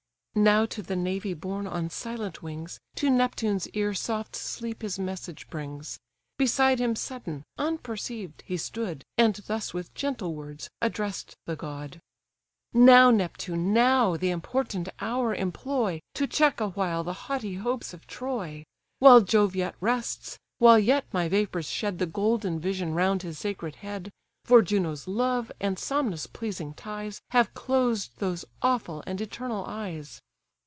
Now 0.33 0.65
to 0.67 0.81
the 0.81 0.95
navy 0.95 1.33
borne 1.33 1.67
on 1.67 1.89
silent 1.89 2.41
wings, 2.41 2.79
To 2.95 3.09
Neptune's 3.09 3.67
ear 3.71 3.93
soft 3.93 4.33
Sleep 4.33 4.81
his 4.81 4.97
message 4.97 5.49
brings; 5.49 5.99
Beside 6.37 6.79
him 6.79 6.95
sudden, 6.95 7.43
unperceived, 7.57 8.41
he 8.47 8.55
stood, 8.55 9.03
And 9.17 9.35
thus 9.47 9.73
with 9.73 9.93
gentle 9.93 10.33
words 10.33 10.69
address'd 10.81 11.35
the 11.45 11.57
god: 11.57 11.99
"Now, 12.71 13.11
Neptune! 13.11 13.73
now, 13.73 14.15
the 14.15 14.29
important 14.29 14.87
hour 15.01 15.35
employ, 15.35 15.99
To 16.13 16.27
check 16.27 16.61
a 16.61 16.69
while 16.69 17.03
the 17.03 17.11
haughty 17.27 17.55
hopes 17.55 17.93
of 17.93 18.07
Troy: 18.07 18.63
While 18.99 19.19
Jove 19.19 19.53
yet 19.53 19.75
rests, 19.81 20.37
while 20.59 20.79
yet 20.79 21.03
my 21.13 21.27
vapours 21.27 21.67
shed 21.67 21.99
The 21.99 22.05
golden 22.05 22.57
vision 22.57 22.93
round 22.93 23.21
his 23.23 23.37
sacred 23.37 23.75
head; 23.75 24.09
For 24.43 24.63
Juno's 24.63 25.07
love, 25.07 25.51
and 25.61 25.77
Somnus' 25.77 26.25
pleasing 26.25 26.73
ties, 26.73 27.21
Have 27.29 27.53
closed 27.53 28.17
those 28.17 28.43
awful 28.63 29.03
and 29.05 29.21
eternal 29.21 29.63
eyes." 29.67 30.19